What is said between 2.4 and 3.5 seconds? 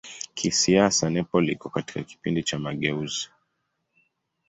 cha mageuzi.